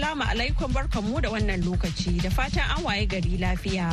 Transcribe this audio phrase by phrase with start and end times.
[0.00, 3.92] Assalamu alaikum barkanmu da wannan lokaci da fatan an waye gari lafiya.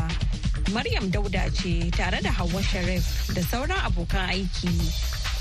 [0.72, 3.04] Maryam Dauda ce tare da Hauwa Sharif
[3.36, 4.72] da sauran abokan aiki.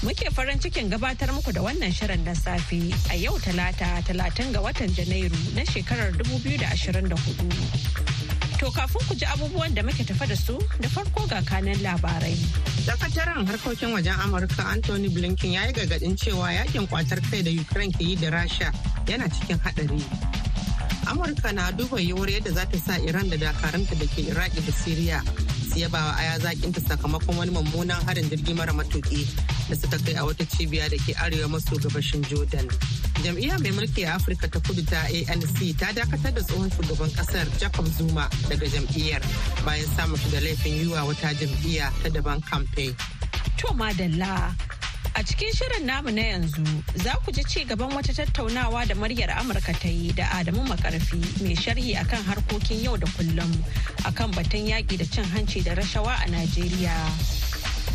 [0.02, 4.58] Muke farin cikin gabatar muku da wannan shirin na safe a yau talata talatin ga
[4.58, 7.14] watan Janairu na shekarar 2024.
[8.58, 12.34] To kafin ku ji abubuwan da muke tafa da su da farko ga kanan labarai.
[12.82, 17.92] Sakataren harkokin wajen Amurka Anthony Blinken ya yi gargaɗin cewa yaƙin kwatar kai da Ukraine
[17.94, 18.72] ke yi da Rasha
[19.06, 20.02] yana cikin haɗari.
[21.06, 24.72] Amurka na duba yiwuwar yadda za ta sa Iran da dakaranta da ke Iraki da
[24.72, 25.20] Siriya
[25.72, 29.22] su yaba wa aya zakinta sakamakon wani mummunan harin jirgi mara matuƙi
[29.68, 32.66] da suka kai a wata cibiya da ke arewa maso gabashin Jordan.
[33.22, 35.00] jam'iyya mai mulki a afirka ta kudu ta
[35.32, 39.22] anc ta dakatar da tsohon shugaban ƙasar jacob zuma daga jam'iyyar
[39.64, 42.94] bayan samun da laifin yiwa wata jam'iyya ta daban kamfe.
[43.56, 44.54] to madalla
[45.16, 46.62] a cikin shirin namu na yanzu
[46.94, 51.16] za ku ji ci gaban wata tattaunawa da muryar amurka ta yi da adamu makarfi
[51.42, 53.48] mai sharhi akan harkokin yau da kullum
[54.04, 56.92] akan batun yaƙi da cin hanci da rashawa a najeriya.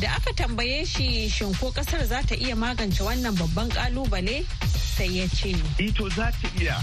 [0.01, 4.41] Da aka tambaye shi shin ko ƙasar za ta iya magance wannan babban ƙalubale
[4.97, 5.53] sai ya ce.
[5.77, 6.81] Ito za ta iya.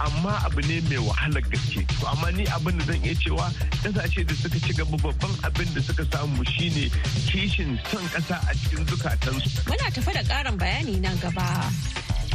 [0.00, 1.84] Amma abu ne mai wahalar gaske.
[2.00, 3.46] To amma ni abin da zan iya cewa
[3.82, 6.90] ƙasashe da suka ci gaba babban abin da suka samu shine
[7.28, 9.64] kishin son kasa a cikin zukatansu.
[9.68, 11.70] Muna tafi da ƙarin bayani nan gaba.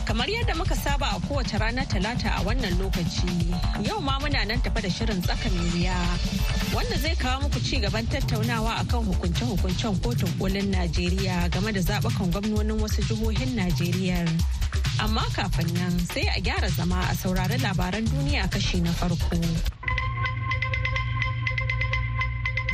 [0.05, 4.59] Kamar yadda muka saba a kowace ranar talata a wannan lokaci, yau ma muna nan
[4.61, 5.97] tafa da shirin tsaka mai wuya.
[6.75, 12.29] Wanda zai kawo muku ci gaban tattaunawa akan hukunce-hukuncen kotun kolin Najeriya game da zaɓukan
[12.31, 14.21] gwamnonin wasu jihohin Najeriya.
[15.03, 19.35] Amma kafin nan sai a gyara zama a saurari labaran duniya kashi na farko.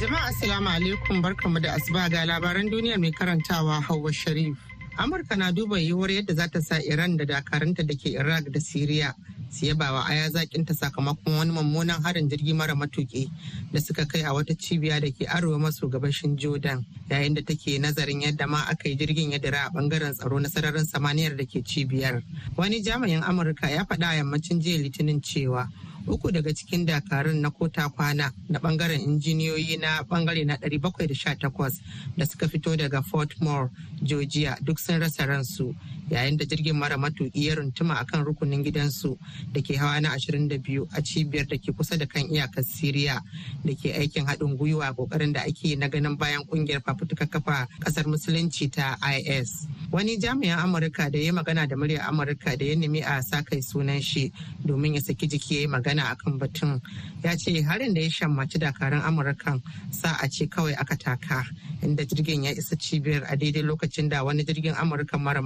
[0.01, 4.57] Jama'a Assalamu alaikum barkamu da asuba ga labaran duniya mai karantawa Hauwa Sharif.
[4.97, 8.59] Amurka na duba yiwuwar yadda za ta sa Iran da dakaranta da ke Iraq da
[8.59, 9.13] Siriya
[9.51, 13.29] su yaba wa aya sakamakon wani mummunan harin jirgi mara matuki
[13.71, 17.77] da suka kai a wata cibiya da ke arewa maso gabashin jordan yayin da take
[17.79, 21.43] nazarin yadda ma aka yi jirgin ya dira a ɓangaren tsaro na sararin samaniyar da
[21.45, 22.23] ke cibiyar.
[22.57, 25.67] Wani jami'in amurka ya faɗa a yammacin jiya litinin cewa
[26.07, 31.81] uku daga cikin dakarun na kota kwana na ɓangaren injiniyoyi na ɓangare na 718
[32.17, 33.69] da suka fito daga fort moore
[34.01, 35.75] georgia duk sun rasa ransu.
[36.11, 39.17] Yayin da jirgin mara matuƙi ya runtuma akan rukunin gidansu
[39.53, 43.21] da ke hawa na 22 a cibiyar da ke kusa da kan iyakar Siriya
[43.63, 48.05] da ke aikin haɗin gwiwa ƙoƙarin da ake na ganin bayan ƙungiyar fafutukar kafa ƙasar
[48.05, 49.67] musulunci ta IS.
[49.91, 53.59] Wani jami'in Amurka da ya magana da muryar Amurka da ya nemi a sa kai
[53.63, 54.31] sunan shi
[54.65, 56.81] domin ya saki jiki ya yi magana akan batun
[57.23, 59.61] ya ce harin da ya shammaci dakarun Amurkan
[59.91, 61.43] sa'a ce kawai aka taka
[61.83, 65.41] inda jirgin ya isa cibiyar a daidai lokacin da wani jirgin Amurka mara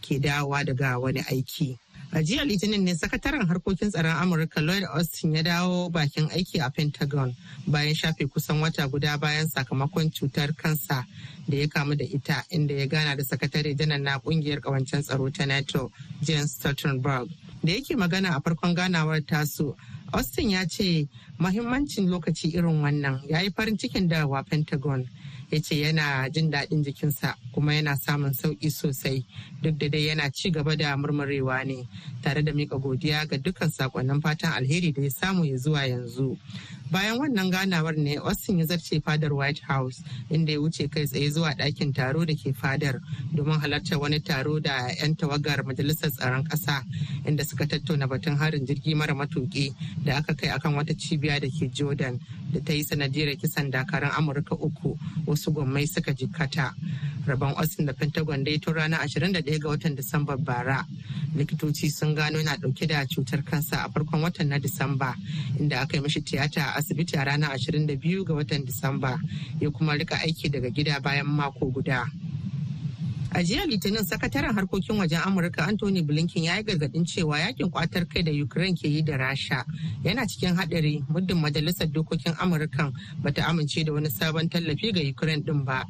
[0.00, 1.78] ke dawowa daga wani aiki.
[2.14, 6.68] A jiya Litinin ne sakataren harkokin tsaron Amurka Lloyd Austin ya dawo bakin aiki a
[6.70, 7.34] Pentagon
[7.66, 11.06] bayan shafe kusan wata guda bayan sakamakon cutar kansa
[11.48, 15.30] da ya kamu da ita inda ya gana da sakatare janar na ƙungiyar kawancen tsaro
[15.32, 15.90] ta NATO
[16.20, 17.30] Jens Stoltenberg.
[17.64, 19.74] Da yake magana a farkon ganawar tasu
[20.12, 21.08] Austin ya ce
[21.40, 25.08] mahimmancin lokaci irin wannan ya yi farin cikin dawa Pentagon
[25.52, 29.24] ya ce yana jin daɗin jikinsa kuma yana samun sauƙi sosai.
[29.62, 31.86] Duk da dai yana ci gaba da murmurewa ne
[32.22, 36.38] tare da mika godiya ga dukkan sakonnin fatan alheri da ya samu ya zuwa yanzu.
[36.92, 41.30] Bayan wannan ganawar ne austin ya zarce fadar white house inda ya wuce kai tsaye
[41.30, 43.00] zuwa ɗakin taro da ke fadar
[43.32, 46.84] domin halartar wani taro da 'yan tawagar majalisar tsaron ƙasa
[47.24, 49.72] inda suka tattauna batun harin jirgi mara matuƙi
[50.04, 52.20] da aka kai akan wata cibiya da ke jordan
[52.52, 54.92] da ta yi sanadiyar kisan dakarun amurka uku
[55.26, 56.74] wasu gwammai suka jikkata.
[57.26, 60.84] Rabon austin da pentagon dai tun ranar 21 ga watan disamba bara
[61.36, 65.14] likitoci sun gano yana ɗauke da cutar kansa a farkon watan na disamba
[65.58, 69.18] inda aka yi mishi tiyata a asibiti a ranar 22 ga watan disamba
[69.60, 72.10] ya kuma riƙa aiki daga gida bayan mako guda
[73.34, 78.04] A jiya Litinin sakataren harkokin wajen Amurka Anthony Blinken ya yi gargaɗin cewa yaƙin kwatar
[78.08, 79.64] kai da Ukraine ke yi da Rasha
[80.04, 82.92] yana cikin hadari muddin majalisar dokokin Amurkan
[83.22, 85.82] bata amince da wani sabon tallafi ga Ukraine din ba.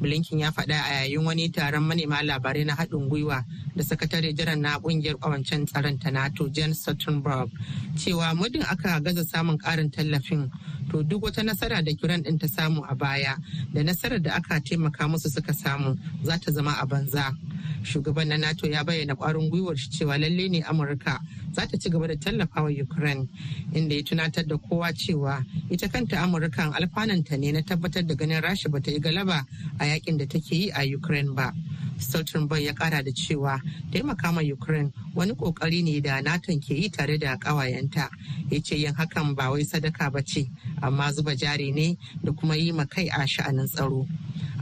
[0.00, 3.44] Blinken ya faɗa a yayin wani taron manema labarai na haɗin gwiwa
[3.76, 7.50] da sakatare jiran na ƙungiyar ƙawancen tsaron ta nato jen stoltenberg
[7.96, 10.50] cewa muddin aka gaza samun ƙarin tallafin
[10.90, 13.36] to duk wata nasara da kiran ɗin ta samu a baya
[13.72, 17.36] da nasarar da aka taimaka musu suka samu za ta zama a banza.
[17.82, 21.20] Shugaban na nato ya bayyana kwarin gwiwar shi cewa lalle ne amurka
[21.52, 23.28] za ta ci gaba da tallafawa ukraine
[23.72, 28.40] inda ya tunatar da kowa cewa ita kanta amurkan alfananta ne na tabbatar da ganin
[28.42, 29.46] rasha ba ta yi galaba
[29.78, 31.52] a yaƙin da take yi a ukraine ba.
[31.98, 33.60] Stoltenberg ya kara da cewa
[33.92, 38.08] taimaka ma ukraine wani ƙoƙari ne da naton ke yi tare da kawayenta.
[38.50, 40.48] Ya ce yin hakan ba wai sadaka ba ce
[40.82, 44.06] amma zuba jari ne da kuma yi ma kai a sha'anin tsaro.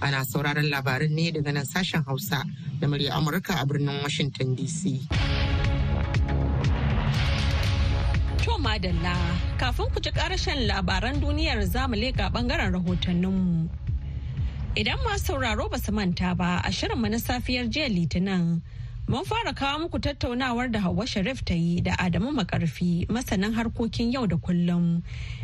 [0.02, 2.42] Ana sauraron labarin ne daga nan sashen hausa
[2.80, 4.98] da murya amurka a birnin washington dc
[8.58, 9.14] madalla
[9.60, 13.87] kafin ku ji karashen labaran duniyar za mu leƙa ɓangaren rahotanninmu.
[14.76, 18.60] Idan masu sauraro ba su manta ba a shirinmu na safiyar jiya litinin
[19.08, 24.12] mun fara kawo muku tattaunawar da Hauwa Sharif ta yi da Adamu Makarfi masanin harkokin
[24.12, 25.02] yau da kullum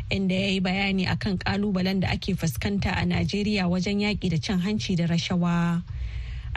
[0.09, 4.59] inda ya yi bayani akan kalubalen da ake fuskanta a Najeriya wajen yaƙi da cin
[4.59, 5.83] hanci da rashawa.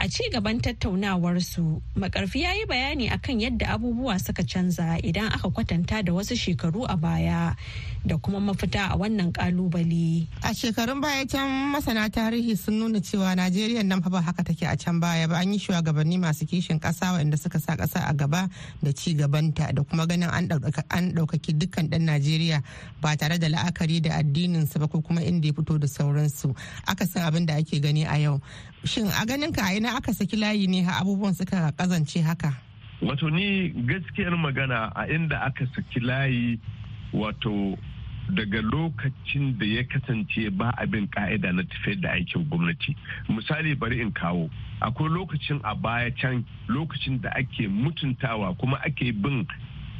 [0.01, 5.49] A ci gaban tattaunawarsu, makarfi ya yi bayani akan yadda abubuwa suka canza idan aka
[5.51, 7.51] kwatanta da wasu shekaru a baya
[8.05, 10.25] da kuma mafita a wannan ƙalubale.
[10.41, 14.61] A shekarun baya can masana tarihi sun nuna cewa Najeriya nan fa ba haka take
[14.63, 18.13] a can baya ba an yi shugabanni masu kishin kasa waɗanda suka sa ƙasa a
[18.13, 18.47] gaba
[18.81, 20.47] da ci gabanta da kuma ganin an
[21.11, 22.63] ɗaukaki dukkan ɗan Najeriya
[23.01, 26.55] ba tare da la'akari da addininsa ba ko kuma inda ya fito da sauransu.
[26.87, 28.39] Aka san abin da ake gani a yau.
[28.85, 32.53] Shin a ganin ka a ina aka saki layi ne ha abubuwan suka kazance haka?
[33.01, 36.59] Wato ni gaskiyar magana a inda aka saki layi
[37.13, 37.77] wato
[38.29, 42.95] daga lokacin da ya kasance ba abin ka'ida na tafiyar da aikin gwamnati.
[43.29, 44.49] Misali bari in kawo.
[44.81, 49.47] Akwai lokacin a baya can lokacin da ake mutuntawa kuma ake bin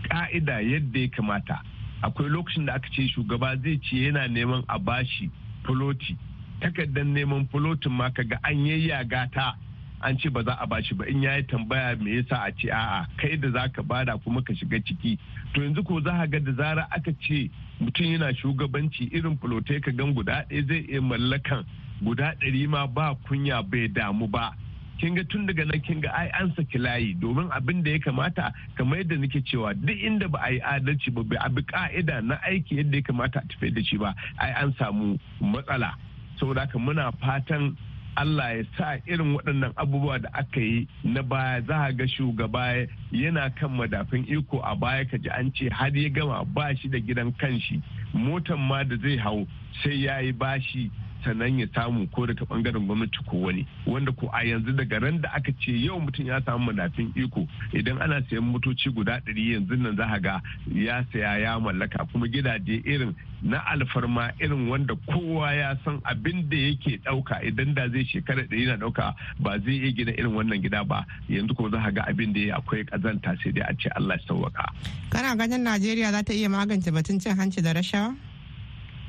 [0.09, 1.61] ka'ida yadda ya kamata.
[2.03, 5.29] Akwai lokacin da aka ce shugaba zai ce yana neman a bashi
[5.65, 6.15] fuloti.
[6.61, 9.55] Takardar neman fulotin ma kaga an yayyaga ta.
[10.01, 11.05] An ce ba za a bashi ba.
[11.05, 12.45] In ya yi tambaya me yasa?
[12.47, 15.17] A ce a'a kai da za ka ba da kuma ka shiga ciki.
[15.53, 17.49] To yanzu ko za ga da zara aka ce
[17.81, 21.65] mutum yana shugabanci irin fulotai ka gan guda ɗaya zai iya mallakan
[22.01, 24.53] guda ɗari ma ba kunya bai damu ba.
[24.99, 27.15] Kin ga tun daga nan kin ga ai an saki layi.
[27.19, 31.11] Domin abin da ya kamata kamar yadda nake cewa duk inda ba a yi adalci
[31.13, 34.51] ba bai abi ka'ida na aiki yadda ya kamata a tafi da shi ba ai
[34.63, 35.95] an samu matsala.
[36.39, 37.75] Saboda haka muna fatan
[38.19, 42.85] Allah ya sa irin waɗannan abubuwa da aka yi na baya za a ga shugaba
[43.11, 46.89] yana kan madafin iko a baya ka ji an ce har ya gama ba shi
[46.89, 47.81] da gidan kanshi.
[48.13, 49.47] Motan ma da zai hau
[49.83, 50.91] sai ya yi bashi
[51.23, 53.65] sannan ya samu ko daga ɓangaren gwamnati ko wani.
[53.85, 57.47] Wanda ko a yanzu daga ran da aka ce yau mutum ya samu madafin iko
[57.73, 60.41] idan ana sayan motoci guda ɗari yanzu nan za ga
[60.73, 62.05] ya saya ya mallaka.
[62.11, 67.43] Kuma gidaje irin na alfarma irin wanda kowa ya san abin da yake ɗauka.
[67.43, 71.05] Idan da zai shekara ɗari na ɗauka ba zai iya gina irin wannan gida ba.
[71.29, 74.65] Yanzu kuma za ga abin da akwai kazanta sai dai a ce Allah ya sauwaka.
[75.09, 78.15] Kana ganin Najeriya za ta iya magance batun cin hanci da rashawa?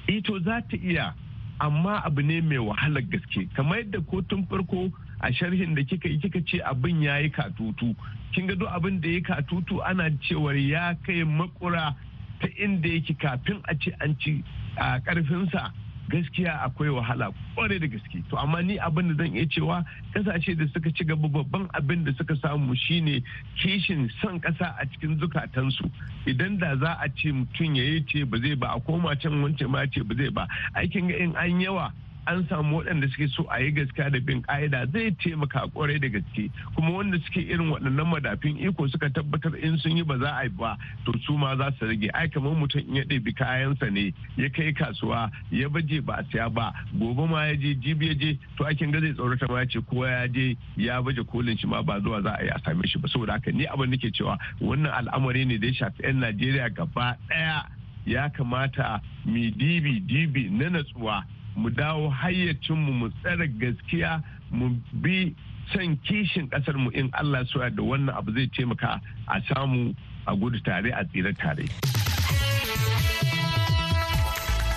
[0.09, 1.15] Ito za ta iya.
[1.61, 3.49] Amma abu ne mai wahalar gaske.
[3.55, 4.91] Kamar yadda ko tun farko
[5.21, 7.95] a sharhin da kika yi kika ce abin ya yi katutu.
[8.33, 11.95] Kin ga abin da ya katutu ana cewar ya kai makura
[12.41, 14.43] ta inda yake kafin a ce an ci
[14.77, 15.71] a karfinsa
[16.11, 18.23] gaskiya akwai wahala ƙwarai da gaske.
[18.31, 22.05] To amma ni abin da zan iya cewa ƙasashe da suka ci gaba babban abin
[22.05, 23.23] da suka samu shine
[23.57, 25.91] kishin son kasa a cikin zukatansu.
[26.27, 29.41] Idan da za a ce mutum ya yi ce ba zai ba a koma can
[29.43, 30.47] wancan ma ce ba zai ba.
[30.75, 31.93] Aikin ga in an yawa
[32.27, 36.09] an samu waɗanda suke so a yi gaskiya da bin ƙa'ida zai taimaka ƙwarai da
[36.09, 36.51] gaske.
[36.77, 40.43] Kuma wanda suke irin waɗannan madafin iko suka tabbatar in sun yi ba za a
[40.45, 42.09] yi ba to su ma za su rage.
[42.15, 46.25] Ai kamar mutum in ya ɗebi kayansa ne ya kai kasuwa ya baje ba a
[46.31, 49.61] siya ba gobe ma ya je jibi ya je to aikin ga zai tsorata ma
[49.61, 52.49] ya ce kowa ya je ya baje kolin shi ma ba zuwa za a yi
[52.51, 53.09] a same shi ba.
[53.09, 57.17] Saboda haka ni abin nake cewa wannan al'amari ne da ya shafi 'yan najeriya gaba
[57.29, 57.65] ɗaya.
[58.07, 61.25] Ya kamata mi dibi dibi na natsuwa
[61.61, 64.67] mu dawo hayyacinmu mu tsare gaskiya mu
[65.05, 65.35] bi
[65.73, 69.95] son kishin ƙasar mu in Allah suya da wannan abu zai taimaka a samu
[70.27, 71.67] a gudu tare a tsira tare.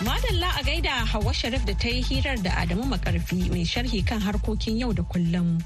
[0.03, 4.19] Madalla a gaida Hauwa Sharif da ta yi hirar da Adamu Makarfi mai sharhi kan
[4.19, 5.63] harkokin yau da kullum.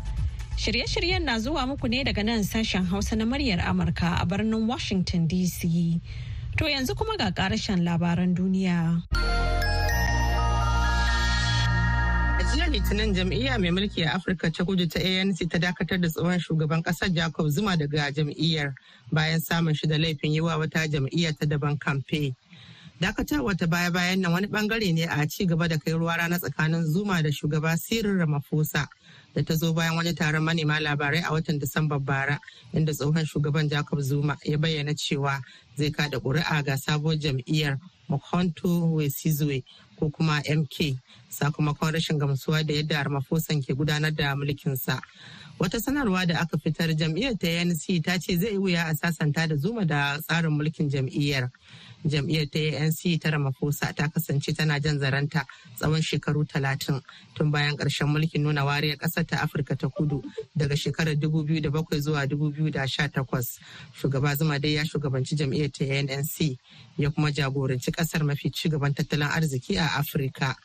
[0.57, 5.27] Shirye-shiryen na zuwa muku ne daga nan sashen Hausa na muryar Amurka a birnin Washington
[5.27, 5.99] DC.
[6.57, 9.36] To yanzu kuma ga karashen labaran duniya.
[12.53, 16.39] Jiya litinin jam'iyya mai mulki a afirka ta kudu ta anc ta dakatar da tsohon
[16.39, 18.73] shugaban ƙasar jacob zuma daga jam'iyyar
[19.11, 22.35] bayan samun shi da laifin yi wa wata jam'iyya ta daban kamfe.
[23.01, 26.39] Dakatarwa ta baya bayan nan wani ɓangare ne a ci gaba da kai ruwa rana
[26.39, 28.87] tsakanin zuma da shugaba sirin ramaphosa
[29.35, 32.39] da ta zo bayan wani taron manema labarai a watan disambar bara
[32.73, 35.39] inda tsohon shugaban jacob zuma ya bayyana cewa
[35.77, 37.77] zai kada ƙuri'a ga sabuwar jam'iyyar.
[38.09, 39.63] Mkhonto wesizwe
[39.99, 40.95] ko kuma mk
[41.29, 45.01] sakamakon rashin gamsuwa da yadda ramaphosa ke gudanar da mulkinsa.
[45.59, 49.55] Wata sanarwa da aka fitar jam'iyyar ta nc ta ce zai wuya a sasanta da
[49.55, 51.49] zuma da tsarin mulkin jam'iyyar.
[52.05, 55.45] Jam'iyyar ta anc ta ramaphosa ta kasance tana jan zaranta
[55.79, 57.01] tsawon shekaru talatin
[57.35, 60.21] tun bayan ƙarshen mulkin nuna wariyar ƙasar ta afirka ta kudu
[60.55, 63.59] daga shekarar 2007 zuwa 2018
[63.93, 66.57] shugaba zuma dai ya shugabanci jam'iyyar ta anc
[66.97, 70.55] ya kuma jagoranci ƙasar mafi ci gaban tattalin arziki a afirka.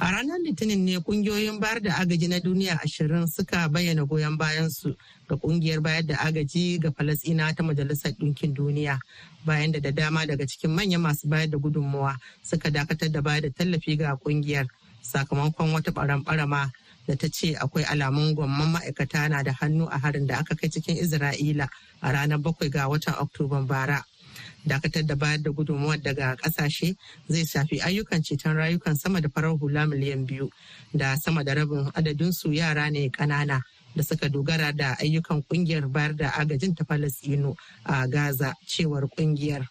[0.00, 4.96] A ranar Litinin ne ƙungiyoyin bayar da agaji na duniya ashirin suka bayyana goyon bayansu
[5.28, 8.98] ga ƙungiyar bayar da agaji ga Falasina ta Majalisar Ɗinkin Duniya
[9.44, 13.42] bayan da da dama daga cikin manyan masu bayar da gudunmuwa suka dakatar da bayar
[13.42, 14.66] da tallafi ga ƙungiyar
[15.04, 16.24] sakamakon wata ɓaran
[17.06, 20.68] da ta ce akwai alamun gwamman ma'aikata na da hannu a harin da aka kai
[20.70, 21.68] cikin Isra'ila
[22.00, 24.02] a ranar bakwai ga watan Oktoban bara.
[24.66, 26.96] Dakatar da bayar da gudunmuwar daga ƙasashe
[27.28, 30.50] zai shafi ayyukan ceton rayukan sama da farar hula miliyan biyu
[30.94, 33.62] da sama da rabin adadinsu yara ne kanana
[33.96, 39.66] da suka dogara da ayyukan ƙungiyar bayar da agajin ta falasino a gaza cewar ƙungiyar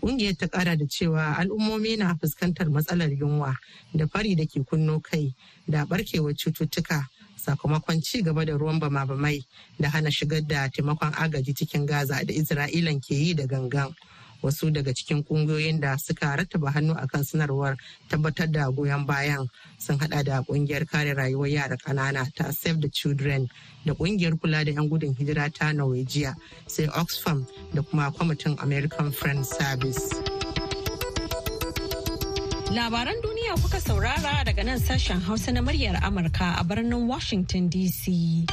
[0.00, 3.54] ƙungiyar ta kara da cewa al'ummomi na fuskantar matsalar yunwa
[3.94, 5.34] da fari da ke kunno kai
[5.68, 7.04] da barkewar cututtuka
[7.36, 9.42] sakamakon ci gaba da ruwan bama-bamai
[9.80, 13.94] da hana shigar da taimakon agaji cikin gaza da isra'ilan ke yi da gangan.
[14.42, 17.76] Wasu daga cikin ƙungiyoyin da suka rattaba hannu akan sanarwar
[18.08, 22.88] tabbatar da goyon bayan sun hada da ƙungiyar kare rayuwar yara kanana ta save the
[22.88, 23.48] children
[23.84, 26.34] da ƙungiyar kula da 'yan gudun hijira ta norwegia
[26.66, 30.08] sai oxfam da kuma kwamitin american friends service.
[32.68, 38.44] Labaran duniya kuka saurara daga nan sashen hausa na muryar amurka a birnin washington dc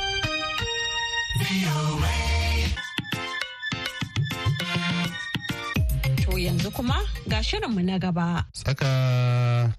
[6.45, 8.45] yanzu kuma ga shirinmu na gaba.
[8.53, 8.85] Tsaka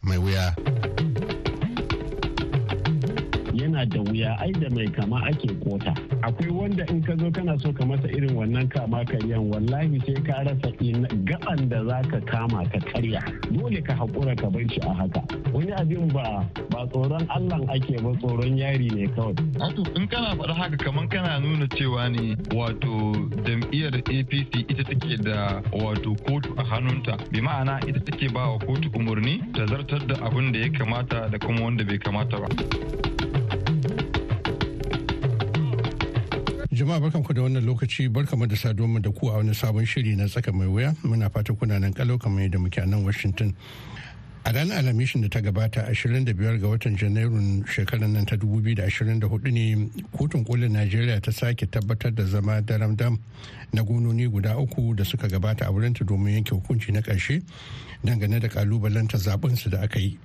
[0.03, 0.55] mai wuya.
[3.67, 5.93] Yana da wuya ai da mai kama ake kota.
[6.23, 10.23] Akwai wanda in ka zo kana so ka masa irin wannan kama karyan wallahi sai
[10.23, 10.71] ka rasa
[11.27, 13.21] gaban da za ka kama ka karya.
[13.51, 15.23] Dole ka haƙura ka bar shi a haka.
[15.53, 19.35] Wani abin ba ba tsoron allah ake ba tsoron yari ne kawai.
[19.59, 23.13] Wato in kana faɗa haka kamar kana nuna cewa ne wato
[23.45, 27.19] jam'iyyar apc ita take da wato kotu a hannunta.
[27.33, 31.29] Bi ma'ana ita take ba wa kotu umarni ta zartar da abin da ya kamata
[31.31, 33.16] da kuma wanda bai kamata ba.
[36.77, 40.27] Jama'a barkanku da wannan lokaci barkamu da saduwa da ku a wani sabon shiri na
[40.27, 43.55] tsaka mai wuya muna fata kuna nan kalau kamar yadda muke a nan Washington.
[44.45, 49.89] A ranar Alhamishin da ta gabata 25 ga watan Janairun shekarar nan ta 2024 ne
[50.17, 53.19] kotun kolin Najeriya ta sake tabbatar da zama daram dam
[53.73, 57.43] na gononi guda uku da suka gabata a wurinta domin yanke hukunci na ƙarshe
[58.05, 60.19] dangane da kalubalanta zaɓensu da aka yi.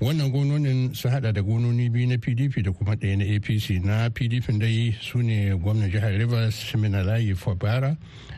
[0.00, 4.10] Wannan gononin sun hada da gononi biyu na pdp da kuma ɗaya na apc na
[4.10, 7.96] pdp dai su ne gwamnan jihar rivers minalayi fabara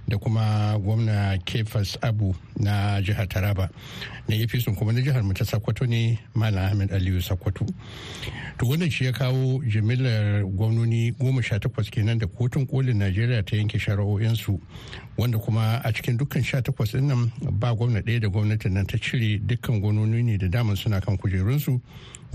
[0.08, 3.68] da kuma gwamna kefas abu na jihar taraba.
[4.28, 7.66] Na apc kuma na jihar ta sakwato ne malam ahmed aliyu sakwato
[8.58, 13.42] to wannan shi ya kawo jimillar gwamnoni goma sha takwas kenan da kotun kolin najeriya
[13.44, 14.58] ta yanke shari'o'insu
[15.18, 18.86] wanda kuma a cikin dukkan sha takwas ɗin nan ba gwamna ɗaya da gwamnatin nan
[18.86, 21.80] ta cire dukkan gwamnoni ne da daman suna kan kujerunsu.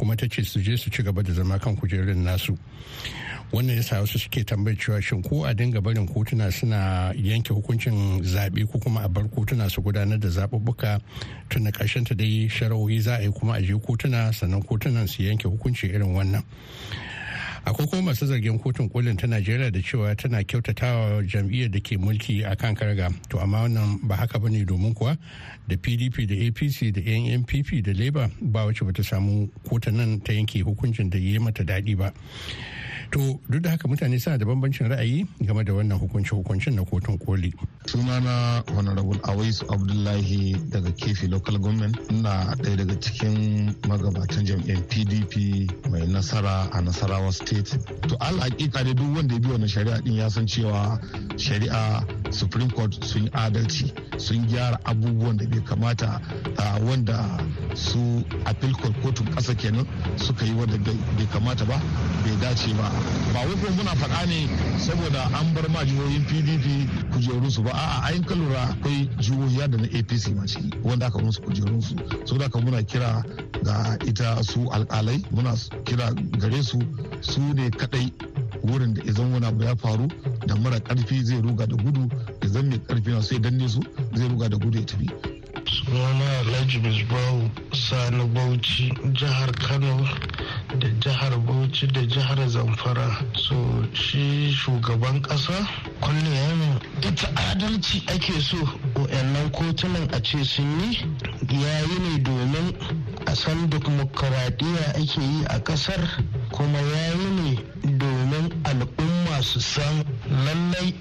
[0.01, 2.57] Kuma ta ce su je su ci gaba da zama kan kujerun nasu.
[3.53, 8.17] Wannan yasa wasu suke tambayar cewa shin ko a dinga barin kotuna suna yanke hukuncin
[8.25, 10.99] zaɓe ko kuma a bar kotuna su gudanar da zaɓuɓɓuka
[11.49, 15.07] tun na ƙarshen ta dai sharawoyi za a yi kuma a je kotuna sannan kotunan
[15.07, 16.41] su yanke hukunci irin wannan?
[17.65, 21.97] Akwai kuma masu zargin kotun kolin ta najeriya da cewa tana kyautatawa jam'iyyar da ke
[21.97, 23.13] mulki a kan karga.
[23.29, 25.17] To amma wannan ba haka ba ne domin kuwa
[25.67, 30.61] da pdp da apc da npp da labour ba wacce bata samu kotunan ta yanke
[30.65, 32.11] hukuncin da ya mata daɗi ba.
[33.11, 36.83] To duk da haka mutane suna da bambancin ra'ayi game da wannan hukunci hukuncin na
[36.85, 37.53] kotun koli.
[37.85, 41.97] Sunana honorable awais abdullahi daga kefi local government.
[42.09, 47.75] Ina ɗaya daga cikin magabatan jam'iyyar pdp mai nasara a nasarawa state.
[48.07, 50.97] To al hakika dai duk wanda ya bi wannan shari'a din ya san cewa
[51.35, 56.21] shari'a supreme court sun adalci sun gyara abubuwan da bai kamata
[56.87, 57.43] wanda
[57.75, 61.75] su appeal court kotun ƙasa kenan suka yi wanda bai kamata ba
[62.23, 62.87] bai dace ba.
[63.33, 66.65] Ba wai kuma muna faɗa ne saboda an bar ma jihohin pdp
[67.13, 67.71] kujerunsu ba.
[67.71, 71.95] A'a ayin kalura akwai jihohi da na apc ma ciki wanda aka musu kujerunsu.
[72.25, 73.23] Saboda haka muna kira
[73.63, 75.55] ga ita su alkalai muna
[75.85, 76.79] kira gare su
[77.21, 78.11] su ne kadai
[78.63, 80.07] wurin da idan wani abu ya faru
[80.45, 82.09] da mara ƙarfi zai ruga da gudu
[82.45, 83.79] idan mai ƙarfi na sai danne su
[84.13, 85.30] zai ruga da gudu ya tafi.
[85.91, 90.07] Sunana alhaji misbahu sani bauchi jihar kano
[90.79, 93.25] da jihar bauchi da jihar zamfara.
[93.35, 93.55] So
[93.93, 95.53] shi shugaban kasa
[95.99, 98.57] kulle yamin ita adalci ake so
[98.95, 100.97] wayannan kotunan a ce sun yi.
[101.51, 102.75] Yayi ne domin
[103.27, 105.99] a san dimokuraɗiyya ake yi a ƙasar
[106.51, 110.93] kuma yayi ne domin al'umma su san lallai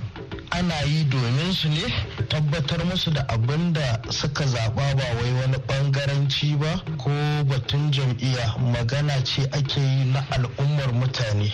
[0.51, 1.83] ana yi domin su ne
[2.29, 7.11] tabbatar musu da abin da suka zaɓa ba wai wani ɓangaranci ba ko
[7.49, 11.53] batun jam'iyya magana ce ake yi na al'ummar mutane.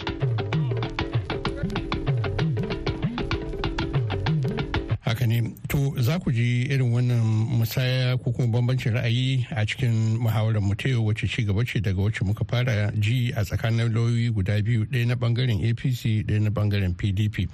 [5.07, 5.43] haka ne
[5.77, 7.21] to za ku ji irin wannan
[7.61, 12.01] musaya ko kuma bambancin ra'ayi a cikin muhawarar mu ta wacce ci gaba ce daga
[12.01, 16.51] wacce muka fara ji a tsakanin lauyoyi guda biyu ɗaya na ɓangaren apc ɗaya na
[16.51, 17.49] ɓangaren pdp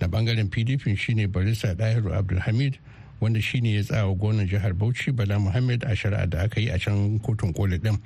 [0.00, 2.78] na ɓangaren pdp shine barista dahiru abdulhamid
[3.20, 6.78] wanda shine ya tsawa gwamnan jihar bauchi bala muhammad a shari'a da aka yi a
[6.78, 7.98] can kotun koli din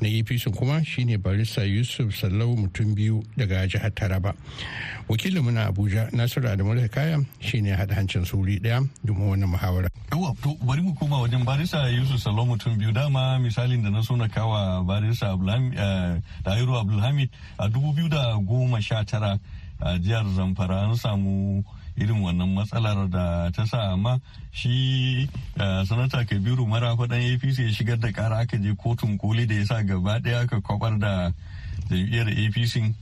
[0.00, 4.34] na apc kuma shine barista yusuf sallau mutum biyu daga jihar taraba.
[5.08, 9.88] Wakilin muna abuja nasiru adamu kaya shine haɗa hancin suri ɗaya domin wannan muhawara.
[10.12, 12.92] Yawa to bari mu koma wajen barista yusuf sallau mutum biyu.
[12.92, 15.36] Dama misalin da na so na kawa barista
[16.44, 19.38] dahiru abdulhamid a dubu biyu da goma sha tara
[19.80, 21.64] a jihar zamfara an samu
[21.96, 24.20] irin wannan matsalar da ta sa amma
[24.52, 29.54] shi sanata kabiru mara faɗan apc ya shigar da kara aka je kotun koli da
[29.54, 31.32] ya sa gaba ɗaya aka kwabar da
[31.90, 32.94] jam'iyyar apc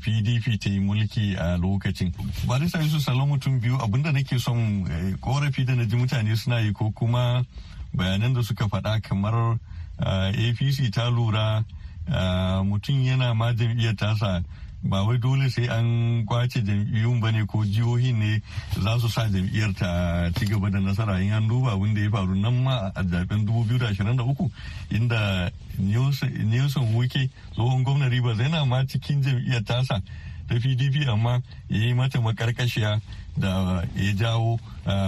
[0.00, 2.12] pdp ta yi mulki a lokacin.
[2.46, 4.84] Barista yusuf salon mutum biyu abin da nake son
[5.20, 7.44] korafi da na ji mutane suna yi ko kuma
[7.94, 9.58] bayanan da suka faɗa kamar
[9.98, 11.64] apc ta lura
[12.64, 14.42] mutum yana ma jam'iyyar tasa
[14.82, 18.42] ba wai dole sai an ƙwace jam'iyyun ba ne ko jihohin ne
[18.80, 21.18] za su sa jam'iyyar ta ci gaba da nasara.
[21.20, 24.50] In an duba abin da ya faru nan ma a zaɓen 2023
[24.90, 30.00] inda Nelson Wuke tsohon gwamnan Rivers yana ma cikin jam'iyyar tasa.
[30.48, 33.00] Ta PDP amma ya yi mata makarkashiya
[33.36, 34.58] da ya jawo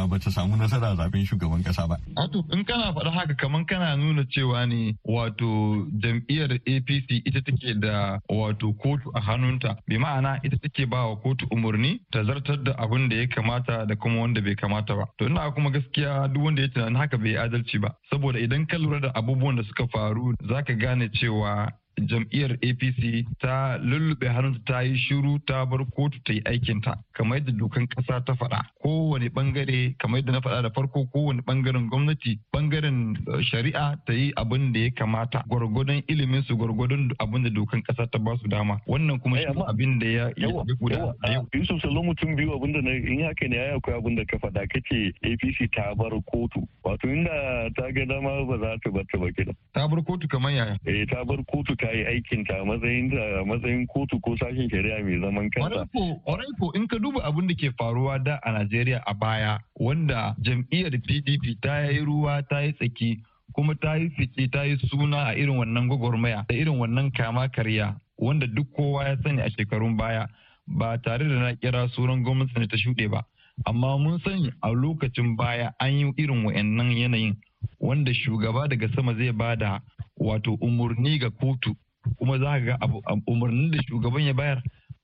[0.08, 1.96] ba ta samu nasara a zaɓen shugaban kasa ba.
[2.16, 7.74] Wato in kana faɗa haka kamar kana nuna cewa ne wato jam'iyyar APC ita take
[7.80, 12.62] da wato kotu a hannunta bi ma'ana ita take ba wa kotu umarni ta zartar
[12.62, 15.06] da abin da ya kamata da kuma wanda bai kamata ba.
[15.18, 18.76] To ina kuma gaskiya duk wanda ya tunanin haka bai adalci ba saboda idan ka
[18.78, 21.72] lura da abubuwan da suka faru zaka gane cewa
[22.06, 27.38] jam'iyyar apc ta lullube hannunta ta yi shiru ta bar kotu ta yi aikinta kamar
[27.38, 28.60] yadda dokan kasa ta faɗa.
[28.82, 34.32] Kowane ɓangare kamar yadda na faɗa da farko kowane ɓangaren gwamnati ɓangaren shari'a ta yi
[34.36, 38.48] abin da ya kamata gwargwadon ilimin su gwargwadon abin da dokan kasa ta ba su
[38.48, 38.80] dama.
[38.86, 40.46] Wannan kuma shi abin da ya yi
[40.80, 41.46] guda a yau.
[41.52, 44.66] Yusuf salo mutum biyu abin da in haka ne ya akwai abin da ka faɗa
[44.68, 46.66] kace apc ta bar kotu.
[46.84, 49.54] Wato inda ta ga dama ba za ta bar ta ba kenan.
[49.74, 50.78] Ta bar kotu kamar yaya?
[50.86, 55.02] Eh ta bar kotu ta yi aikin ta matsayin da matsayin kotu ko sashen shari'a
[55.04, 55.86] mai zaman kansa.
[56.24, 60.34] Kwarai ko in ka duba abin da ke faruwa da a Najeriya a baya wanda
[60.40, 63.22] jam'iyyar PDP ta yi ruwa ta yi tsaki
[63.52, 67.48] kuma ta yi fice ta yi suna a irin wannan gwagwarmaya da irin wannan kama
[67.48, 70.26] karya wanda duk kowa ya sani a shekarun baya
[70.66, 73.24] ba tare da na kira suran gwamnati ta shuɗe ba.
[73.66, 77.36] Amma mun sani a lokacin baya an yi irin wa'annan yanayin
[77.80, 79.80] wanda shugaba daga sama zai ba da
[80.20, 81.74] wato umarni ga kotu
[82.18, 82.78] kuma za ga
[83.26, 84.62] umarnin da shugaban ya bayar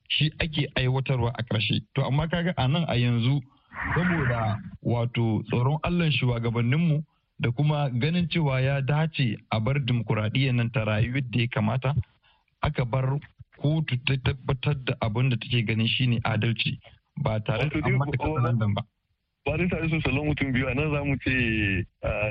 [0.08, 3.40] shi ake aiwatarwa a ƙarshe to amma kaga a nan a yanzu
[3.94, 7.02] saboda wato tsoron allon shugabanninmu
[7.38, 11.94] da kuma ganin cewa ya dace a bar dimokuraɗiyyar nan ta rayu yadda ya kamata
[12.60, 13.18] aka bar
[13.56, 16.78] kotu ta tabbatar da abin da take ganin shine adalci
[17.22, 18.82] ba tare da an mata ba.
[19.46, 21.86] Barin tare salon mutum biyu a nan za mu ce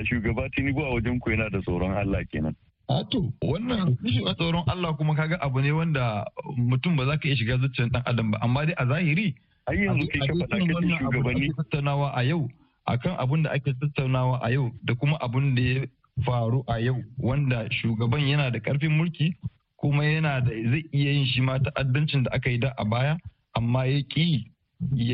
[0.05, 2.55] shugaba Tinubu a wajen ku yana da tsoron Allah kenan.
[2.87, 6.25] Ato, wannan a tsoron Allah kuma kaga abu ne wanda
[6.57, 9.33] mutum ba za ka iya shiga zuciyar dan adam ba, amma dai a zahiri.
[9.67, 11.49] Ai yanzu kai ka faɗa kace shugabanni.
[11.57, 12.45] tattaunawa a yau
[12.85, 15.81] akan abin da ake tattaunawa a yau da kuma abin da ya
[16.25, 19.33] faru a yau wanda shugaban yana da ƙarfin mulki
[19.77, 23.17] kuma yana da zai iya yin shi ma ta'addancin da aka yi da a baya
[23.57, 24.45] amma ya ƙi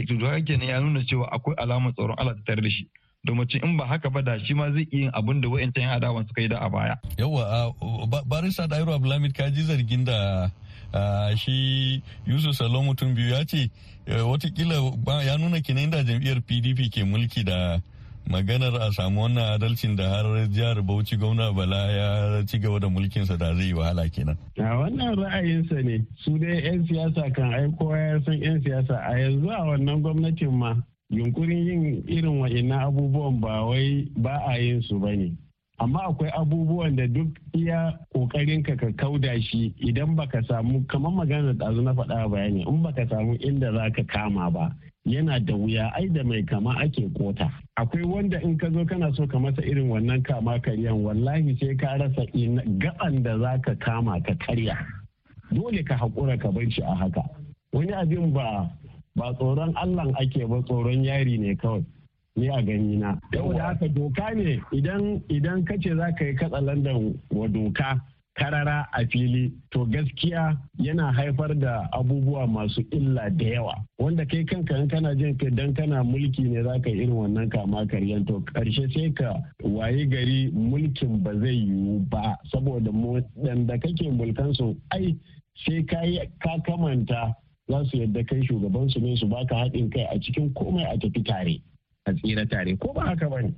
[0.08, 2.90] to haka ne ya nuna cewa akwai alamar tsoron Allah ta tare da shi
[3.26, 5.94] domin in ba haka ba da shi ma zai iya yin abin da wa'ancan yan
[6.02, 6.96] adawan suka yi da a baya.
[7.18, 7.74] Yawa
[8.26, 10.50] barista Dairu Abdulhamid ka ji zargin da
[11.36, 13.70] shi Yusuf Salon mutum biyu ya ce
[14.08, 17.78] wataƙila ya nuna kinan da jam'iyyar PDP ke mulki da
[18.28, 22.88] maganar a samu wannan adalcin da har jihar Bauchi gwamna Bala ya ci gaba da
[22.90, 24.38] mulkinsa da zai yi wahala kenan.
[24.58, 29.14] A wannan ra'ayinsa ne su dai 'yan siyasa kan aiko ya san 'yan siyasa a
[29.20, 30.74] yanzu a wannan gwamnatin ma
[31.12, 35.36] yunkurin yin irin wa'ina abubuwan ba wai ba a yin su ba ne.
[35.80, 41.12] Amma akwai abubuwan da duk iya ƙoƙarin ka ka kauda shi idan baka samu kamar
[41.12, 44.72] magana da na faɗa bayani in baka samu inda za ka kama ba
[45.06, 49.12] yana da wuya ai da mai kama ake kota akwai wanda in ka zo kana
[49.16, 52.26] so ka masa irin wannan kama karyan wallahi sai ka rasa
[52.80, 54.78] gaban da za ka kama ka karya.
[55.52, 57.24] Dole ka haƙura ka bar shi a haka.
[57.74, 58.70] Wani abin ba
[59.16, 61.84] ba tsoron allah ake ba tsoron yari ne kawai.
[62.36, 67.20] Ni a gani na da haka doka ne idan idan kace za ka yi katsalandan
[67.30, 68.00] wa doka
[68.36, 73.76] karara a fili to gaskiya yana haifar da abubuwa masu illa da yawa.
[74.00, 77.50] Wanda kai kanka in kana jin ka dan kana mulki ne za ka irin wannan
[77.52, 78.26] kama karyan.
[78.28, 82.38] To ƙarshe sai ka waye gari mulkin ba zai yiwu ba.
[82.52, 82.92] Saboda
[83.68, 85.18] da kake mulkan su ai
[85.66, 87.36] sai ka kamanta
[87.72, 90.98] za su yadda kai shugaban su ne su baka haɗin kai a cikin komai a
[91.00, 91.56] tafi tare
[92.06, 92.76] a tsira tare.
[92.78, 93.54] Ko ba haka ba ne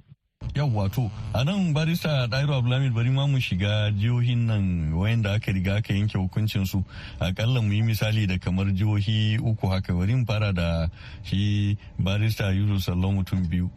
[0.56, 5.52] yau wato a nan barista ɗairu abdulhamid bari ma mu shiga jihohin nan wayanda aka
[5.52, 6.84] riga aka yanke hukuncin su
[7.19, 9.93] akalla mu yi misali da kamar jihohi uku haka.
[9.93, 10.88] Bari fara da
[11.23, 13.69] shi barista yusuf sallau mutum biyu.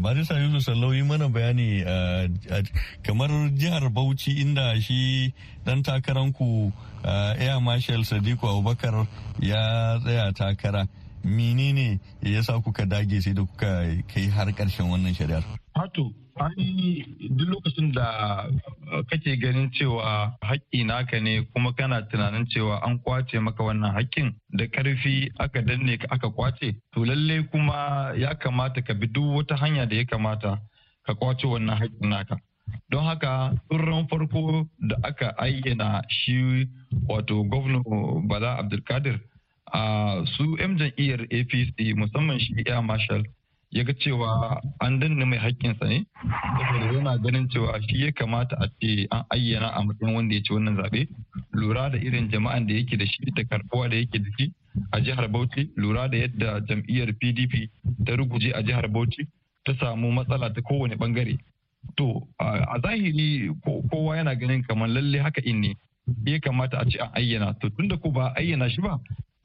[0.00, 1.84] Barista yusuf sallau yi mana bayani
[3.02, 6.72] kamar jihar bauchi inda shi dan takaranku
[7.04, 9.06] air marshal sadiku abubakar
[9.40, 10.88] ya tsaya takara.
[11.24, 15.42] Menene ya sa kuka dage sai da kuka kai har ƙarshen wannan shari'ar?
[15.88, 18.44] Hato, ai duk lokacin da
[19.08, 24.34] kake ganin cewa haƙƙi naka ne kuma kana tunanin cewa an ƙwace maka wannan haƙƙin
[24.52, 29.24] da ƙarfi aka danne ka aka ƙwace, to lalle kuma ya kamata ka bi duk
[29.24, 30.60] wata hanya da ya kamata
[31.06, 32.36] ka ƙwace wannan haƙƙin naka.
[32.90, 36.68] Don haka tsoron farko da aka ayyana shi
[37.08, 37.82] wato gwamna
[38.28, 39.20] Bala Abdulkadir
[39.72, 43.22] a su 'yan jam'iyyar APC musamman shi Air Marshal
[43.70, 46.06] ya ga cewa an danne mai haƙƙinsa ne
[46.58, 50.40] saboda yana ganin cewa shi ya kamata a ce an ayyana a matsayin wanda ya
[50.42, 51.08] ci wannan zaɓe.
[51.52, 54.52] Lura da irin jama'an da yake da shi da karɓuwa da yake da shi
[54.92, 57.68] a jihar Bauchi lura da yadda jam'iyyar PDP
[58.06, 59.26] ta ruguje a jihar Bauchi
[59.64, 61.38] ta samu matsala ta kowane ɓangare
[61.96, 63.50] to a zahiri
[63.90, 65.76] kowa yana ganin kamar lalle haka in ne
[66.24, 67.54] ya kamata a ce an ayyana.
[67.60, 68.98] To tunda ko ba ayyana shi ba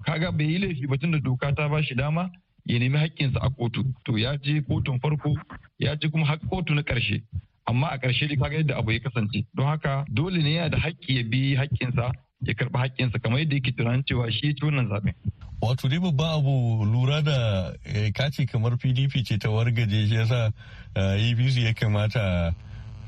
[0.05, 2.29] kaga bai yi laifi ba tunda doka ta ba shi dama
[2.65, 3.83] ya nemi haƙƙinsa a kotu.
[4.05, 5.35] To ya je kotun farko
[5.79, 7.21] ya je kuma kotu na ƙarshe.
[7.67, 9.45] Amma a ƙarshe dai kaga yadda abu ya kasance.
[9.55, 12.11] Don haka dole ne yana da haƙƙi ya bi haƙƙinsa
[12.45, 15.13] ya karɓi haƙƙinsa kamar yadda yake tunanin cewa shi ya ci wannan zaɓen.
[15.61, 17.71] Wato dai babban abu lura da
[18.13, 20.51] kace kamar PDP ce ta wargaje shi yasa
[20.95, 22.53] APC ya kamata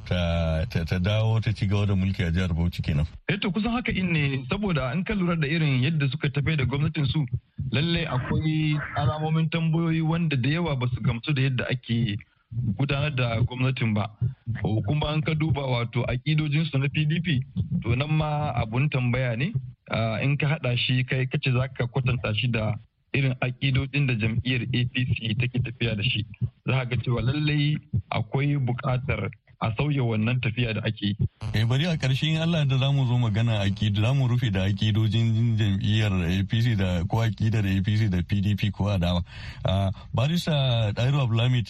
[0.08, 3.06] ta dawo ta ci gaba da mulki a jihar Bauchi kenan.
[3.28, 6.56] Eh to kusan haka in ne saboda an kan lura da irin yadda suka tafi
[6.58, 7.26] da gwamnatin su
[7.72, 12.18] lalle akwai alamomin tambayoyi wanda da yawa ba su gamsu da yadda ake
[12.78, 14.10] gudanar da gwamnatin ba.
[14.62, 17.42] Kuma an ka duba wato akidojin su na PDP
[17.82, 19.54] to nan ma abun tambaya ne
[20.22, 22.76] in ka hada shi kai kace za ka kwatanta shi da
[23.14, 26.26] irin akidodin da jam'iyyar APC take tafiya da shi.
[26.66, 27.78] Za ga cewa lallai
[28.12, 29.30] akwai buƙatar
[29.66, 31.18] a sauya wannan tafiya da ake yi.
[31.54, 34.52] Eh bari a ƙarshe in Allah da za mu zo magana akidu za mu rufe
[34.52, 39.24] da akidojin jam'iyyar APC da ko akidar APC da PDP ko adawa.
[40.14, 41.68] Barisa Dairu Abdulhamid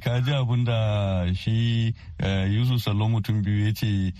[0.00, 1.94] ka ji abin da shi
[2.50, 4.12] Yusuf Sallo mutum biyu ya ce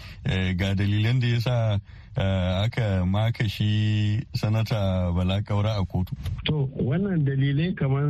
[0.56, 1.78] ga dalilan da ya sa
[2.16, 6.14] aka maka shi sanata bala kaura a kotu.
[6.46, 8.06] To wannan dalilai kamar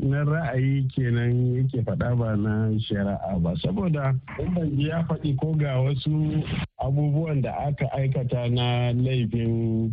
[0.00, 3.52] na ra'ayi kenan yake faɗa ba na shari'a ba.
[3.62, 4.14] Saboda
[4.54, 6.40] ban ya faɗi ko ga wasu
[6.80, 9.92] abubuwan da aka aikata na laifin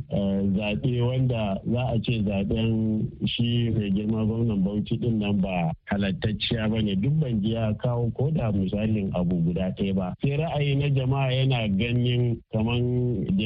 [0.56, 6.70] zaɓe wanda za a ce zaɓen shi mai girma gwamnan bauchi ɗin nan ba halattacciya
[6.70, 6.96] ba ne.
[6.96, 10.14] Duk ban ji ya kawo ko da misalin abu guda ɗaya ba.
[10.22, 12.80] Sai ra'ayi na jama'a yana ganin kamar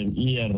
[0.04, 0.52] jam'iyyar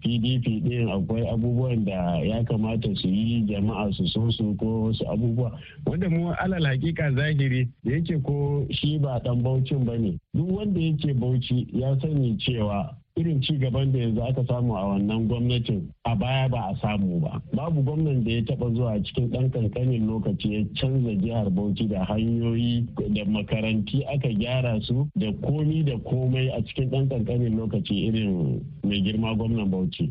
[0.00, 5.04] pdp din akwai abubuwan da ya kamata su yi jama'a su so su ko wasu
[5.12, 5.58] abubuwa.
[5.86, 10.18] Wanda mu alal hakika zahiri da yake ko shi ba dan baucin ba ne.
[10.34, 14.82] Duk wanda yake bauchi ya sani cewa irin ci gaban da yanzu aka samu a
[14.88, 17.40] wannan gwamnatin a baya ba a samu ba.
[17.54, 22.04] Babu gwamnan da ya taba zuwa cikin ɗan kankanin lokaci ya canza jihar bauchi da
[22.04, 22.82] hanyoyi
[23.14, 28.60] da makaranti aka gyara su da komi da komai a cikin ɗan kankanin lokaci irin
[28.82, 30.10] mai girma gwamnan bauchi.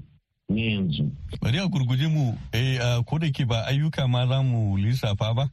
[0.54, 1.10] Ne yanzu.
[1.42, 5.50] Bari a gurguje mu eh ko da ke ba ayyuka ma za mu lissafa ba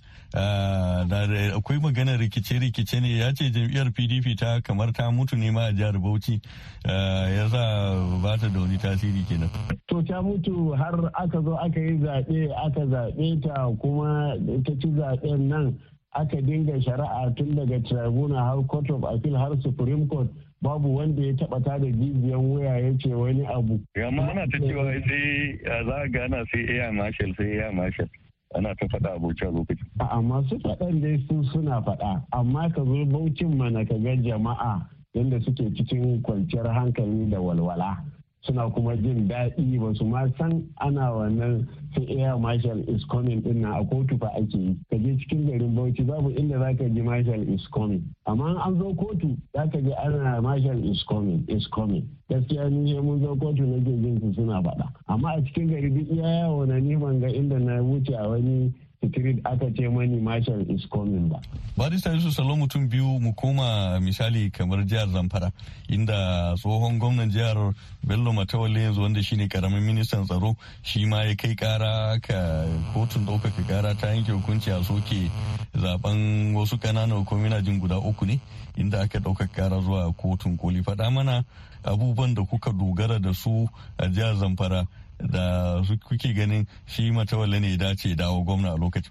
[1.08, 5.66] da akwai magana rikice-rikice ne ya ce jam'iyyar PDP ta kamar ta mutu ne ma
[5.66, 6.40] a jihar Bauchi
[6.84, 9.50] ya sa ba ta da wani tasiri kenan.
[9.88, 14.88] To ta mutu har aka zo aka yi zaɓe aka zaɓe ta kuma ta ci
[14.92, 15.74] zaɓen nan
[16.12, 20.28] aka dinga shari'a tun daga tribunal har court of appeal har supreme court
[20.62, 23.80] babu wanda ya taba ta da jijiyan wuya ya ce wani abu.
[23.96, 28.08] Yamma ana ta cewa sai za a gana sai iya marshal sai iya marshal.
[28.54, 29.86] ana ta faɗa abuja lokacin.
[29.98, 34.86] Amma su faɗan dai su suna faɗa amma ka zo baucin mana ka ga jama'a
[35.14, 38.02] yadda suke cikin kwanciyar hankali da walwala.
[38.42, 43.40] Suna kuma jin daɗi ba su ma san ana wannan sai air marshal is coming
[43.42, 44.76] din a kotu fa ake yi.
[44.90, 48.02] Ka je cikin garin bauchi babu inda za ka ji marshal is coming.
[48.26, 52.08] Amma an zo kotu za ka ji ana marshal is coming is coming.
[52.30, 54.88] Gaskiya ni mun zo kotu na jin su suna faɗa.
[55.08, 58.72] Amma a cikin gari duk iya yawo na ban ga inda na wuce a wani
[59.02, 61.40] secret aka ce mani marshal is coming ba.
[61.76, 65.50] Barista Yusuf Salo mutum biyu mu koma misali kamar jihar Zamfara
[65.88, 67.72] inda tsohon gwamnan jihar
[68.04, 73.24] Bello Matawalle yanzu wanda shine ƙaramin ministan tsaro shi ma ya kai kara ka kotun
[73.24, 75.30] ɗaukaka kara ta yanke hukunci a soke
[75.74, 78.40] zaɓen wasu ƙananan hukumina jin guda uku ne
[78.76, 81.44] inda aka ɗaukaka kara zuwa kotun koli faɗa mana
[81.84, 84.86] abubuwan da kuka dogara da su a jihar Zamfara
[85.28, 89.10] da kuke ganin shi matawalle ne dace dawo gwamna a lokacin.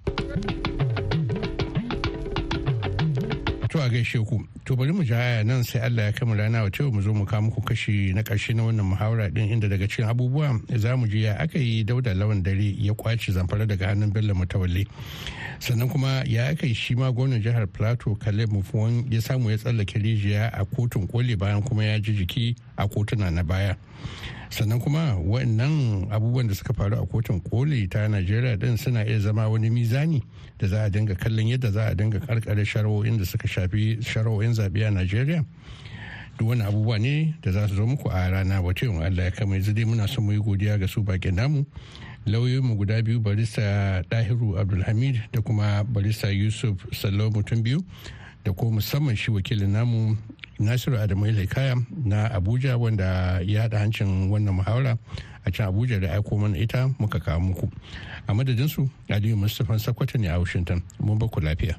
[3.69, 6.69] To a gaishe ku, to bari mu jaya nan sai Allah ya kama rana wa
[6.91, 10.09] mu zo mu kawo muku kashi na ƙarshe na wannan muhawara din inda daga cikin
[10.09, 14.11] abubuwa za mu ji ya aka yi dauda lawan dare ya ƙwace zamfara daga hannun
[14.11, 14.87] Bello Matawalle.
[15.59, 19.57] Sannan kuma ya aka yi shi ma gwamnan jihar Plateau Caleb Mufuwan ya samu ya
[19.57, 23.75] tsallake rijiya a kotun koli bayan kuma ya ji jiki a kotuna na baya.
[24.49, 29.19] Sannan kuma wannan abubuwan da suka faru a kotun koli ta najeriya din suna iya
[29.19, 30.23] zama wani mizani
[30.57, 34.53] da za a dinga kallon yadda za a dinga karkare shari'o'in da suka shafi shari'o'in
[34.53, 35.45] zaɓe a najeriya.
[36.39, 39.31] Duk wani abubuwa ne da za su zo muku a rana wata yin allah ya
[39.31, 41.65] kama yanzu dai muna son mu yi godiya ga su bakin namu.
[42.25, 47.83] Lauyoyinmu guda biyu barista dahiru abdulhamid da kuma barista yusuf sallau mutum biyu.
[48.43, 50.17] Da ko musamman shi wakilin namu
[50.59, 51.75] nasiru adamu kaya
[52.05, 54.97] na abuja wanda ya haɗa hancin wannan muhawara
[55.45, 57.71] a can abuja da aiko mana ita muka kawo muku.
[58.27, 60.83] A madadinsu aliyu mustapha sakwata ne a washington.
[60.99, 61.75] Mun ba ku lafiya.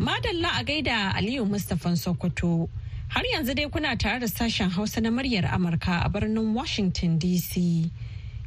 [0.00, 2.68] Madalla a gaida aliyu mustapha sokoto.
[3.08, 7.90] Har yanzu dai kuna tare da sashen hausa na muryar amurka a birnin washington dc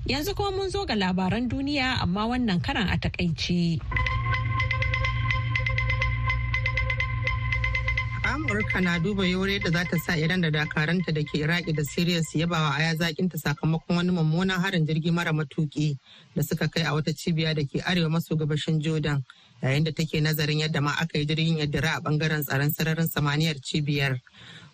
[0.08, 3.80] Yanzu kuma mun zo ga labaran duniya amma wannan karan a taƙaice.
[8.24, 11.84] amurka na duba yore da za ta sa iran da dakaranta da ke iraki da
[11.84, 15.98] siriya su yaba wa aya zakinta sakamakon wani mummunan harin jirgi mara matuki
[16.36, 19.24] da suka kai a wata cibiya da ke arewa maso gabashin jordan
[19.64, 23.56] yayin da take nazarin yadda ma aka yi jirgin yaddira a ɓangaren tsaron sararin samaniyar
[23.64, 24.20] cibiyar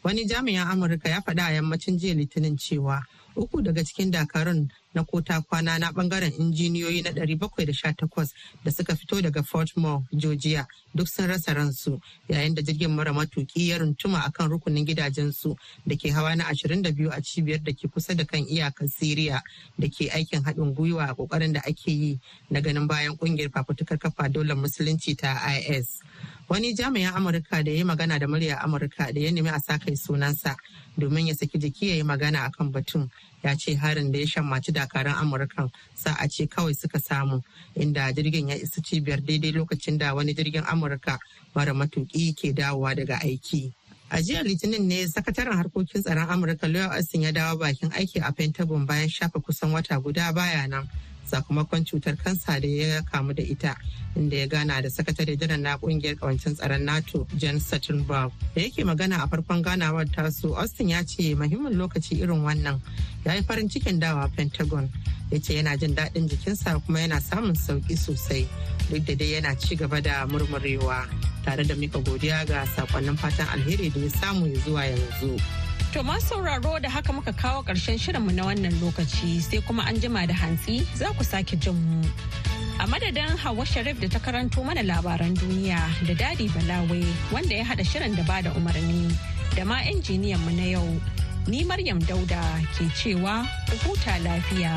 [0.03, 3.01] wani jami'an amurka ya faɗa a yammacin jiya litinin cewa
[3.35, 8.29] uku daga cikin dakarun na kota kwana na ɓangaren injiniyoyi na 718
[8.63, 13.13] da suka fito daga fort moore georgia duk sun rasa ransu yayin da jirgin mara
[13.13, 17.87] matuki ya runtuma akan rukunin gidajensu da ke hawa na 22 a cibiyar da ke
[17.89, 19.41] kusa da kan iyakar syria
[19.79, 22.19] da ke aikin haɗin gwiwa a ƙoƙarin da ake yi
[22.49, 26.01] na ganin bayan ƙungiyar fafutukar kafa dole musulunci ta is
[26.49, 29.77] wani jami'in amurka da ya yi magana da murya amurka da ya nemi a sa
[29.77, 30.55] kai sunansa
[30.97, 33.09] domin ya saki jiki ya yi magana akan batun.
[33.43, 37.41] Ya ce harin da ya shammaci dakaran amurkan sa'a ce kawai suka samu
[37.75, 41.19] inda jirgin ya isa cibiyar daidai lokacin da wani jirgin amurka
[41.55, 43.73] mara matuki ke dawowa daga aiki.
[44.11, 48.31] A jiya litinin ne sakataren harkokin tsaron amurka lawyer austin ya dawo bakin aiki a
[48.31, 50.87] pentagon bayan shafa kusan wata guda baya nan.
[51.33, 53.75] Sakamakon cutar kansa da ya kamu da ita
[54.15, 58.31] inda ya gana da sakatare jiran na ƙungiyar kawancin tsaron nato jan stoltenberg.
[58.55, 62.79] Da yake magana a farkon ganawar tasu austin ya ce muhimmin lokaci irin wannan.
[63.25, 64.89] Ya yi farin cikin dawa pentagon.
[65.31, 68.45] Ya ce yana jin daɗin jikinsa kuma yana samun sauƙi sosai.
[68.91, 71.09] Duk da dai yana ci gaba da murmurewa
[71.43, 75.41] tare da mika godiya ga sakonnin fatan alheri da ya samu ya zuwa yanzu.
[75.93, 79.93] To masu sauraro da haka muka kawo ƙarshen shirinmu na wannan lokaci sai kuma an
[80.01, 82.01] jima da hantsi za ku sake jin mu.
[82.81, 85.77] A madadin Hawa Sharif da ta karanto mana labaran duniya
[86.07, 89.13] da Dadi Balawe wanda ya haɗa shirin da ba da umarni
[89.55, 91.01] da ma injiniyan mu na yau.
[91.45, 92.41] Ni Maryam Dauda
[92.73, 94.73] ke cewa ku huta lafiya.